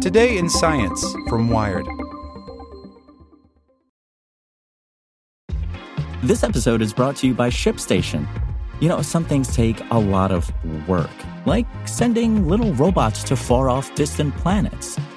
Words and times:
Today 0.00 0.38
in 0.38 0.48
Science 0.48 1.04
from 1.28 1.50
Wired. 1.50 1.86
This 6.22 6.42
episode 6.42 6.80
is 6.80 6.94
brought 6.94 7.16
to 7.16 7.26
you 7.26 7.34
by 7.34 7.50
ShipStation. 7.50 8.26
You 8.80 8.88
know, 8.88 9.02
some 9.02 9.26
things 9.26 9.54
take 9.54 9.78
a 9.90 9.98
lot 9.98 10.32
of 10.32 10.50
work, 10.88 11.10
like 11.44 11.66
sending 11.86 12.48
little 12.48 12.72
robots 12.74 13.22
to 13.24 13.36
far 13.36 13.68
off 13.68 13.94
distant 13.94 14.34
planets. 14.36 14.98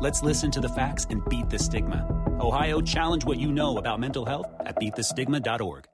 Let's 0.00 0.22
listen 0.22 0.52
to 0.52 0.60
the 0.60 0.68
facts 0.68 1.08
and 1.10 1.28
beat 1.28 1.50
the 1.50 1.58
stigma. 1.58 2.06
Ohio, 2.38 2.80
challenge 2.80 3.24
what 3.24 3.40
you 3.40 3.50
know 3.50 3.78
about 3.78 3.98
mental 3.98 4.24
health 4.24 4.46
at 4.60 4.76
beatthestigma.org. 4.76 5.86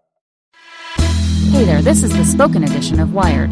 Hey 1.50 1.64
there, 1.64 1.80
this 1.80 2.02
is 2.02 2.14
the 2.14 2.24
spoken 2.26 2.64
edition 2.64 3.00
of 3.00 3.14
Wired. 3.14 3.50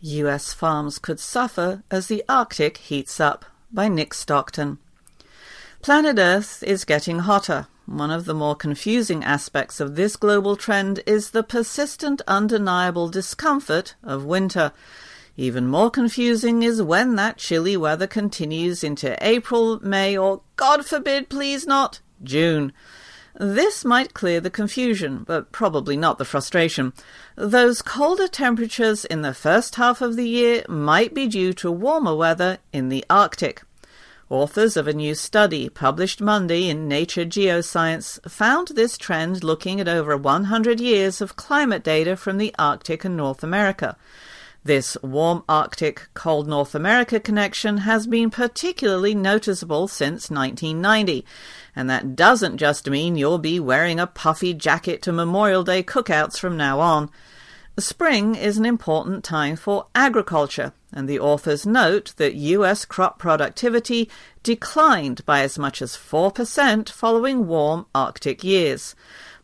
U.S. 0.00 0.54
farms 0.54 0.98
could 0.98 1.20
suffer 1.20 1.82
as 1.90 2.06
the 2.06 2.24
Arctic 2.30 2.78
heats 2.78 3.20
up 3.20 3.44
by 3.70 3.88
Nick 3.88 4.14
Stockton. 4.14 4.78
Planet 5.82 6.18
Earth 6.18 6.62
is 6.62 6.86
getting 6.86 7.18
hotter. 7.18 7.66
One 7.84 8.10
of 8.10 8.24
the 8.24 8.32
more 8.32 8.56
confusing 8.56 9.22
aspects 9.22 9.80
of 9.80 9.96
this 9.96 10.16
global 10.16 10.56
trend 10.56 11.02
is 11.06 11.32
the 11.32 11.42
persistent, 11.42 12.22
undeniable 12.26 13.10
discomfort 13.10 13.96
of 14.02 14.24
winter. 14.24 14.72
Even 15.36 15.66
more 15.66 15.90
confusing 15.90 16.62
is 16.62 16.82
when 16.82 17.16
that 17.16 17.38
chilly 17.38 17.76
weather 17.76 18.06
continues 18.06 18.84
into 18.84 19.16
April, 19.26 19.78
May, 19.80 20.16
or, 20.16 20.42
God 20.56 20.84
forbid, 20.84 21.28
please 21.28 21.66
not, 21.66 22.00
June. 22.22 22.72
This 23.38 23.84
might 23.84 24.12
clear 24.12 24.40
the 24.40 24.50
confusion, 24.50 25.24
but 25.26 25.52
probably 25.52 25.96
not 25.96 26.18
the 26.18 26.24
frustration. 26.24 26.92
Those 27.36 27.80
colder 27.80 28.28
temperatures 28.28 29.04
in 29.04 29.22
the 29.22 29.32
first 29.32 29.76
half 29.76 30.02
of 30.02 30.16
the 30.16 30.28
year 30.28 30.64
might 30.68 31.14
be 31.14 31.26
due 31.26 31.52
to 31.54 31.70
warmer 31.70 32.14
weather 32.14 32.58
in 32.72 32.88
the 32.88 33.04
Arctic. 33.08 33.62
Authors 34.28 34.76
of 34.76 34.86
a 34.86 34.92
new 34.92 35.14
study 35.14 35.68
published 35.68 36.20
Monday 36.20 36.68
in 36.68 36.86
Nature 36.86 37.24
Geoscience 37.24 38.20
found 38.30 38.68
this 38.68 38.96
trend 38.96 39.42
looking 39.42 39.80
at 39.80 39.88
over 39.88 40.16
100 40.16 40.78
years 40.78 41.20
of 41.20 41.34
climate 41.34 41.82
data 41.82 42.16
from 42.16 42.38
the 42.38 42.54
Arctic 42.58 43.04
and 43.04 43.16
North 43.16 43.42
America. 43.42 43.96
This 44.62 44.94
warm 45.02 45.42
Arctic, 45.48 46.08
cold 46.12 46.46
North 46.46 46.74
America 46.74 47.18
connection 47.18 47.78
has 47.78 48.06
been 48.06 48.28
particularly 48.28 49.14
noticeable 49.14 49.88
since 49.88 50.30
1990, 50.30 51.24
and 51.74 51.88
that 51.88 52.14
doesn't 52.14 52.58
just 52.58 52.90
mean 52.90 53.16
you'll 53.16 53.38
be 53.38 53.58
wearing 53.58 53.98
a 53.98 54.06
puffy 54.06 54.52
jacket 54.52 55.00
to 55.02 55.12
Memorial 55.12 55.64
Day 55.64 55.82
cookouts 55.82 56.38
from 56.38 56.58
now 56.58 56.78
on. 56.78 57.10
Spring 57.78 58.34
is 58.34 58.58
an 58.58 58.66
important 58.66 59.24
time 59.24 59.56
for 59.56 59.86
agriculture, 59.94 60.74
and 60.92 61.08
the 61.08 61.20
authors 61.20 61.64
note 61.64 62.12
that 62.18 62.34
U.S. 62.34 62.84
crop 62.84 63.18
productivity 63.18 64.10
declined 64.42 65.24
by 65.24 65.40
as 65.40 65.58
much 65.58 65.80
as 65.80 65.96
4% 65.96 66.90
following 66.90 67.46
warm 67.46 67.86
Arctic 67.94 68.44
years. 68.44 68.94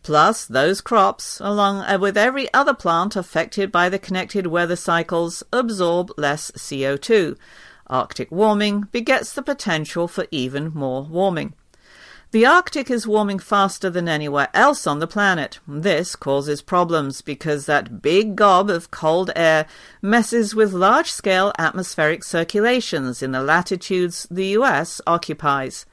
Plus, 0.06 0.46
those 0.46 0.80
crops, 0.80 1.40
along 1.40 1.78
uh, 1.78 1.98
with 2.00 2.16
every 2.16 2.46
other 2.54 2.74
plant 2.74 3.16
affected 3.16 3.72
by 3.72 3.88
the 3.88 3.98
connected 3.98 4.46
weather 4.46 4.76
cycles, 4.76 5.42
absorb 5.52 6.12
less 6.16 6.52
CO2. 6.52 7.36
Arctic 7.88 8.30
warming 8.30 8.82
begets 8.92 9.32
the 9.32 9.42
potential 9.42 10.06
for 10.06 10.24
even 10.30 10.70
more 10.72 11.02
warming. 11.02 11.54
The 12.30 12.46
Arctic 12.46 12.88
is 12.88 13.08
warming 13.08 13.40
faster 13.40 13.90
than 13.90 14.08
anywhere 14.08 14.48
else 14.54 14.86
on 14.86 15.00
the 15.00 15.08
planet. 15.08 15.58
This 15.66 16.14
causes 16.14 16.62
problems 16.62 17.20
because 17.20 17.66
that 17.66 18.00
big 18.00 18.36
gob 18.36 18.70
of 18.70 18.92
cold 18.92 19.32
air 19.34 19.66
messes 20.00 20.54
with 20.54 20.72
large 20.72 21.10
scale 21.10 21.52
atmospheric 21.58 22.22
circulations 22.22 23.24
in 23.24 23.32
the 23.32 23.42
latitudes 23.42 24.28
the 24.30 24.46
US 24.58 25.00
occupies. 25.04 25.84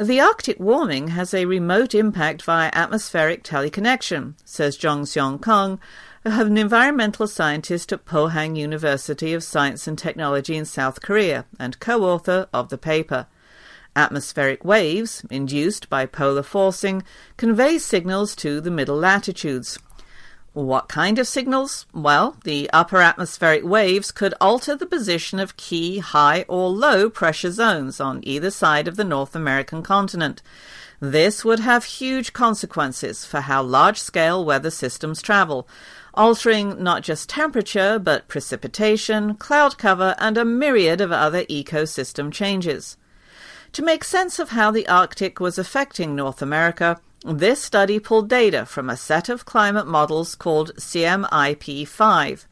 The 0.00 0.18
Arctic 0.18 0.58
warming 0.58 1.08
has 1.08 1.34
a 1.34 1.44
remote 1.44 1.94
impact 1.94 2.40
via 2.40 2.70
atmospheric 2.72 3.44
teleconnection, 3.44 4.32
says 4.46 4.78
Jong 4.78 5.02
Seong 5.02 5.42
Kug, 5.42 5.78
an 6.24 6.56
environmental 6.56 7.26
scientist 7.26 7.92
at 7.92 8.06
Pohang 8.06 8.56
University 8.56 9.34
of 9.34 9.44
Science 9.44 9.86
and 9.86 9.98
Technology 9.98 10.56
in 10.56 10.64
South 10.64 11.02
Korea 11.02 11.44
and 11.58 11.78
co 11.80 12.04
author 12.04 12.48
of 12.50 12.70
the 12.70 12.78
paper. 12.78 13.26
Atmospheric 13.94 14.64
waves, 14.64 15.22
induced 15.28 15.90
by 15.90 16.06
polar 16.06 16.44
forcing, 16.44 17.02
convey 17.36 17.76
signals 17.76 18.34
to 18.36 18.62
the 18.62 18.70
middle 18.70 18.96
latitudes, 18.96 19.78
what 20.52 20.88
kind 20.88 21.18
of 21.18 21.28
signals? 21.28 21.86
Well, 21.94 22.36
the 22.42 22.68
upper 22.72 22.98
atmospheric 22.98 23.64
waves 23.64 24.10
could 24.10 24.34
alter 24.40 24.74
the 24.74 24.86
position 24.86 25.38
of 25.38 25.56
key 25.56 25.98
high 25.98 26.44
or 26.48 26.68
low 26.68 27.08
pressure 27.08 27.52
zones 27.52 28.00
on 28.00 28.20
either 28.24 28.50
side 28.50 28.88
of 28.88 28.96
the 28.96 29.04
North 29.04 29.36
American 29.36 29.82
continent. 29.82 30.42
This 30.98 31.44
would 31.44 31.60
have 31.60 31.84
huge 31.84 32.32
consequences 32.32 33.24
for 33.24 33.42
how 33.42 33.62
large 33.62 33.98
scale 34.00 34.44
weather 34.44 34.70
systems 34.70 35.22
travel, 35.22 35.68
altering 36.14 36.82
not 36.82 37.02
just 37.02 37.28
temperature, 37.28 37.98
but 37.98 38.28
precipitation, 38.28 39.36
cloud 39.36 39.78
cover, 39.78 40.14
and 40.18 40.36
a 40.36 40.44
myriad 40.44 41.00
of 41.00 41.12
other 41.12 41.44
ecosystem 41.44 42.32
changes. 42.32 42.96
To 43.74 43.82
make 43.82 44.02
sense 44.02 44.40
of 44.40 44.50
how 44.50 44.72
the 44.72 44.88
Arctic 44.88 45.38
was 45.38 45.56
affecting 45.56 46.16
North 46.16 46.42
America, 46.42 47.00
this 47.24 47.62
study 47.62 47.98
pulled 47.98 48.28
data 48.28 48.64
from 48.64 48.88
a 48.88 48.96
set 48.96 49.28
of 49.28 49.44
climate 49.44 49.86
models 49.86 50.34
called 50.34 50.74
CMIP5. 50.76 52.46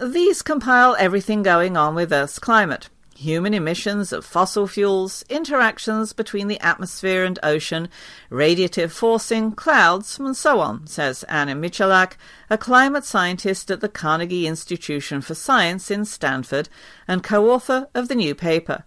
These 0.00 0.42
compile 0.42 0.96
everything 0.98 1.42
going 1.42 1.76
on 1.76 1.94
with 1.94 2.12
Earth's 2.12 2.38
climate 2.38 2.88
human 3.18 3.52
emissions 3.52 4.12
of 4.12 4.24
fossil 4.24 4.68
fuels, 4.68 5.24
interactions 5.28 6.12
between 6.12 6.46
the 6.46 6.60
atmosphere 6.60 7.24
and 7.24 7.36
ocean, 7.42 7.88
radiative 8.30 8.92
forcing, 8.92 9.50
clouds, 9.50 10.20
and 10.20 10.36
so 10.36 10.60
on, 10.60 10.86
says 10.86 11.24
Anna 11.24 11.56
Michalak, 11.56 12.12
a 12.48 12.56
climate 12.56 13.04
scientist 13.04 13.72
at 13.72 13.80
the 13.80 13.88
Carnegie 13.88 14.46
Institution 14.46 15.20
for 15.20 15.34
Science 15.34 15.90
in 15.90 16.04
Stanford 16.04 16.68
and 17.08 17.24
co 17.24 17.50
author 17.50 17.88
of 17.92 18.06
the 18.06 18.14
new 18.14 18.36
paper. 18.36 18.84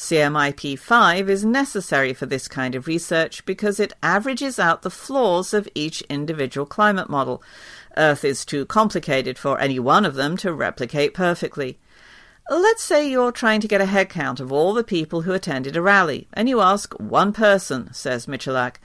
CMIP5 0.00 1.28
is 1.28 1.44
necessary 1.44 2.14
for 2.14 2.24
this 2.24 2.48
kind 2.48 2.74
of 2.74 2.86
research 2.86 3.44
because 3.44 3.78
it 3.78 3.92
averages 4.02 4.58
out 4.58 4.80
the 4.80 4.88
flaws 4.88 5.52
of 5.52 5.68
each 5.74 6.00
individual 6.08 6.64
climate 6.64 7.10
model. 7.10 7.42
Earth 7.98 8.24
is 8.24 8.46
too 8.46 8.64
complicated 8.64 9.38
for 9.38 9.60
any 9.60 9.78
one 9.78 10.06
of 10.06 10.14
them 10.14 10.38
to 10.38 10.54
replicate 10.54 11.12
perfectly. 11.12 11.78
Let's 12.48 12.82
say 12.82 13.10
you're 13.10 13.30
trying 13.30 13.60
to 13.60 13.68
get 13.68 13.82
a 13.82 13.86
head 13.86 14.08
count 14.08 14.40
of 14.40 14.50
all 14.50 14.72
the 14.72 14.82
people 14.82 15.20
who 15.20 15.34
attended 15.34 15.76
a 15.76 15.82
rally, 15.82 16.28
and 16.32 16.48
you 16.48 16.62
ask 16.62 16.94
one 16.94 17.34
person, 17.34 17.92
says 17.92 18.24
Michalak. 18.24 18.76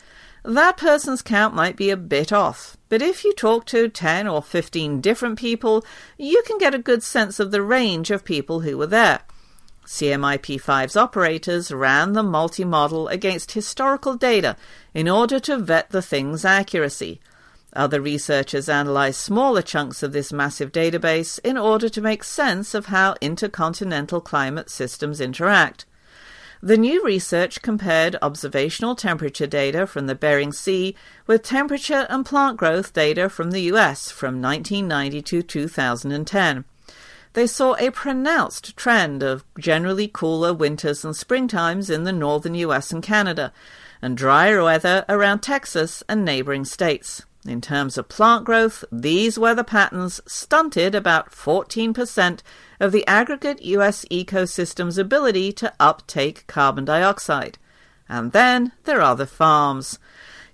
That 0.44 0.76
person's 0.76 1.22
count 1.22 1.56
might 1.56 1.78
be 1.78 1.92
a 1.92 1.98
bit 1.98 2.34
off, 2.34 2.76
but 2.90 3.02
if 3.02 3.24
you 3.24 3.34
talk 3.34 3.66
to 3.68 3.88
10 3.88 4.28
or 4.28 4.44
15 4.44 5.00
different 5.00 5.40
people, 5.40 5.86
you 6.18 6.44
can 6.46 6.58
get 6.58 6.76
a 6.76 6.78
good 6.78 7.04
sense 7.04 7.40
of 7.40 7.52
the 7.52 7.62
range 7.62 8.12
of 8.12 8.26
people 8.26 8.60
who 8.60 8.78
were 8.78 8.86
there. 8.86 9.22
CMIP5's 9.86 10.96
operators 10.96 11.72
ran 11.72 12.14
the 12.14 12.24
multi 12.24 12.66
model 12.66 13.08
against 13.08 13.52
historical 13.52 14.16
data 14.16 14.56
in 14.94 15.08
order 15.08 15.40
to 15.42 15.58
vet 15.58 15.90
the 15.92 16.02
thing's 16.02 16.44
accuracy. 16.44 17.20
Other 17.76 18.00
researchers 18.00 18.70
analyzed 18.70 19.20
smaller 19.20 19.62
chunks 19.62 20.02
of 20.02 20.14
this 20.14 20.32
massive 20.32 20.72
database 20.72 21.40
in 21.44 21.58
order 21.58 21.90
to 21.90 22.02
make 22.02 22.24
sense 22.24 22.74
of 22.74 22.88
how 22.88 23.16
intercontinental 23.20 24.22
climate 24.22 24.70
systems 24.70 25.20
interact. 25.20 25.86
The 26.62 26.78
new 26.78 27.04
research 27.04 27.62
compared 27.62 28.16
observational 28.22 28.96
temperature 28.96 29.46
data 29.46 29.86
from 29.86 30.08
the 30.08 30.16
Bering 30.16 30.54
Sea 30.54 30.96
with 31.28 31.44
temperature 31.44 32.08
and 32.10 32.26
plant 32.26 32.58
growth 32.58 32.94
data 32.94 33.30
from 33.30 33.52
the 33.52 33.62
US 33.74 34.10
from 34.10 34.42
1990 34.42 35.22
to 35.22 35.44
2010. 35.44 36.66
They 37.36 37.48
saw 37.48 37.76
a 37.76 37.90
pronounced 37.90 38.78
trend 38.78 39.22
of 39.22 39.44
generally 39.60 40.08
cooler 40.08 40.54
winters 40.54 41.04
and 41.04 41.14
springtimes 41.14 41.94
in 41.94 42.06
the 42.06 42.14
northern 42.14 42.56
US 42.56 42.94
and 42.94 43.04
Canada, 43.04 43.52
and 44.02 44.16
drier 44.16 44.64
weather 44.64 45.04
around 45.10 45.42
Texas 45.42 46.02
and 46.08 46.24
neighboring 46.24 46.64
states. 46.64 47.26
In 47.46 47.60
terms 47.60 47.98
of 47.98 48.08
plant 48.08 48.46
growth, 48.46 48.86
these 48.90 49.38
weather 49.38 49.66
patterns 49.66 50.22
stunted 50.26 50.96
about 50.96 51.32
14% 51.32 52.40
of 52.80 52.94
the 52.94 53.06
aggregate 53.06 53.62
US 53.64 54.06
ecosystem's 54.06 54.98
ability 54.98 55.52
to 55.54 55.74
uptake 55.78 56.48
carbon 56.48 56.86
dioxide. 56.86 57.58
And 58.08 58.32
then 58.32 58.72
there 58.86 59.02
are 59.02 59.16
the 59.18 59.28
farms 59.28 60.00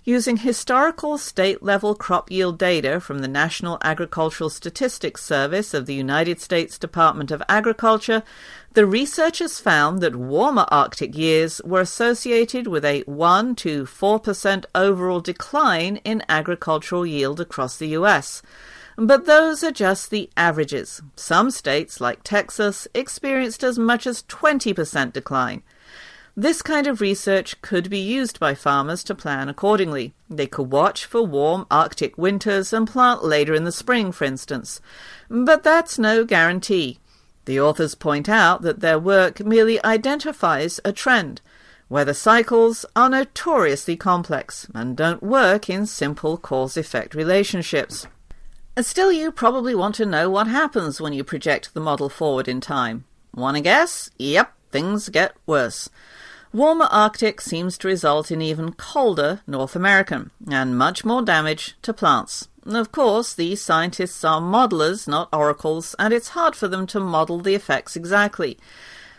using 0.04 0.38
historical 0.38 1.16
state 1.16 1.62
level 1.62 1.94
crop 1.94 2.30
yield 2.30 2.58
data 2.58 2.98
from 2.98 3.20
the 3.20 3.28
National 3.28 3.78
Agricultural 3.82 4.50
Statistics 4.50 5.24
Service 5.24 5.74
of 5.74 5.86
the 5.86 5.94
United 5.94 6.40
States 6.40 6.76
Department 6.76 7.30
of 7.30 7.42
Agriculture, 7.48 8.22
the 8.74 8.86
researchers 8.86 9.60
found 9.60 10.00
that 10.00 10.16
warmer 10.16 10.66
Arctic 10.68 11.16
years 11.16 11.60
were 11.64 11.80
associated 11.80 12.66
with 12.66 12.84
a 12.84 13.02
1 13.02 13.54
to 13.56 13.84
4% 13.84 14.64
overall 14.74 15.20
decline 15.20 15.98
in 15.98 16.24
agricultural 16.28 17.06
yield 17.06 17.38
across 17.38 17.76
the 17.76 17.88
U.S. 17.88 18.42
But 18.96 19.26
those 19.26 19.62
are 19.62 19.70
just 19.70 20.10
the 20.10 20.30
averages. 20.36 21.00
Some 21.16 21.50
states, 21.50 22.00
like 22.00 22.24
Texas, 22.24 22.88
experienced 22.92 23.62
as 23.62 23.78
much 23.78 24.06
as 24.06 24.24
20% 24.24 25.12
decline. 25.12 25.62
This 26.34 26.62
kind 26.62 26.86
of 26.86 27.02
research 27.02 27.60
could 27.60 27.90
be 27.90 27.98
used 27.98 28.40
by 28.40 28.54
farmers 28.54 29.04
to 29.04 29.14
plan 29.14 29.50
accordingly. 29.50 30.14
They 30.30 30.46
could 30.46 30.72
watch 30.72 31.04
for 31.04 31.22
warm 31.22 31.66
Arctic 31.70 32.16
winters 32.16 32.72
and 32.72 32.88
plant 32.88 33.22
later 33.22 33.52
in 33.54 33.64
the 33.64 33.72
spring, 33.72 34.12
for 34.12 34.24
instance. 34.24 34.80
But 35.28 35.62
that's 35.62 35.98
no 35.98 36.24
guarantee. 36.24 36.98
The 37.44 37.60
authors 37.60 37.94
point 37.94 38.30
out 38.30 38.62
that 38.62 38.80
their 38.80 38.98
work 38.98 39.44
merely 39.44 39.84
identifies 39.84 40.80
a 40.86 40.92
trend. 40.92 41.42
Weather 41.90 42.14
cycles 42.14 42.86
are 42.96 43.10
notoriously 43.10 43.96
complex 43.96 44.66
and 44.74 44.96
don't 44.96 45.22
work 45.22 45.68
in 45.68 45.84
simple 45.84 46.38
cause 46.38 46.78
effect 46.78 47.14
relationships. 47.14 48.06
Still, 48.80 49.12
you 49.12 49.30
probably 49.30 49.74
want 49.74 49.96
to 49.96 50.06
know 50.06 50.30
what 50.30 50.46
happens 50.46 50.98
when 50.98 51.12
you 51.12 51.24
project 51.24 51.74
the 51.74 51.80
model 51.80 52.08
forward 52.08 52.48
in 52.48 52.62
time. 52.62 53.04
Want 53.34 53.58
to 53.58 53.62
guess? 53.62 54.08
Yep, 54.18 54.50
things 54.72 55.08
get 55.08 55.36
worse. 55.46 55.88
Warmer 56.52 56.88
Arctic 56.90 57.40
seems 57.40 57.78
to 57.78 57.88
result 57.88 58.30
in 58.30 58.42
even 58.42 58.72
colder 58.72 59.40
North 59.46 59.76
American 59.76 60.30
and 60.50 60.76
much 60.76 61.04
more 61.04 61.22
damage 61.22 61.76
to 61.82 61.94
plants. 61.94 62.48
Of 62.66 62.92
course, 62.92 63.32
these 63.32 63.62
scientists 63.62 64.22
are 64.22 64.40
modelers, 64.40 65.08
not 65.08 65.28
oracles, 65.32 65.96
and 65.98 66.12
it's 66.12 66.28
hard 66.28 66.54
for 66.54 66.68
them 66.68 66.86
to 66.88 67.00
model 67.00 67.40
the 67.40 67.54
effects 67.54 67.96
exactly. 67.96 68.58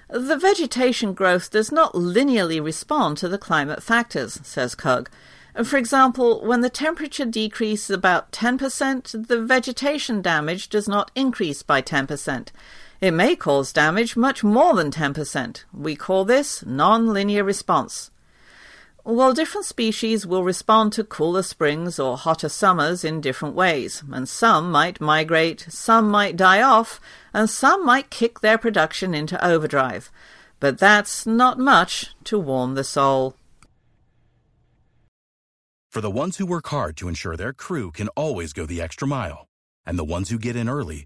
The 0.10 0.38
vegetation 0.38 1.14
growth 1.14 1.50
does 1.50 1.72
not 1.72 1.94
linearly 1.94 2.64
respond 2.64 3.18
to 3.18 3.28
the 3.28 3.40
climate 3.40 3.82
factors, 3.82 4.40
says 4.44 4.76
Kug. 4.76 5.10
For 5.64 5.78
example, 5.78 6.46
when 6.46 6.62
the 6.62 6.70
temperature 6.70 7.26
decreases 7.26 7.90
about 7.90 8.32
10%, 8.32 9.28
the 9.28 9.42
vegetation 9.42 10.22
damage 10.22 10.70
does 10.70 10.88
not 10.88 11.12
increase 11.16 11.64
by 11.64 11.82
10%. 11.82 12.50
It 13.04 13.14
may 13.14 13.36
cause 13.36 13.74
damage 13.74 14.16
much 14.16 14.46
more 14.46 14.76
than 14.76 14.90
10%. 14.90 15.66
We 15.74 15.94
call 15.94 16.24
this 16.24 16.66
non-linear 16.66 17.44
response. 17.44 18.12
While 19.04 19.34
different 19.34 19.66
species 19.66 20.26
will 20.26 20.46
respond 20.46 20.94
to 20.94 21.04
cooler 21.04 21.44
springs 21.44 22.00
or 22.00 22.16
hotter 22.16 22.48
summers 22.48 23.04
in 23.04 23.20
different 23.20 23.56
ways, 23.56 24.04
and 24.10 24.30
some 24.30 24.72
might 24.72 25.02
migrate, 25.02 25.66
some 25.68 26.10
might 26.10 26.38
die 26.38 26.62
off, 26.62 27.02
and 27.34 27.50
some 27.50 27.86
might 27.86 28.10
kick 28.10 28.40
their 28.40 28.58
production 28.58 29.14
into 29.14 29.36
overdrive. 29.46 30.10
But 30.62 30.78
that's 30.78 31.28
not 31.28 31.60
much 31.60 32.16
to 32.24 32.40
warm 32.40 32.76
the 32.76 32.86
soul. 32.86 33.36
For 35.92 36.00
the 36.00 36.10
ones 36.10 36.38
who 36.38 36.46
work 36.46 36.68
hard 36.68 36.96
to 36.98 37.10
ensure 37.10 37.36
their 37.36 37.52
crew 37.52 37.92
can 37.92 38.08
always 38.16 38.54
go 38.54 38.66
the 38.66 38.82
extra 38.82 39.06
mile, 39.06 39.48
and 39.86 40.00
the 40.00 40.06
ones 40.06 40.30
who 40.30 40.40
get 40.40 40.56
in 40.56 40.70
early 40.70 41.06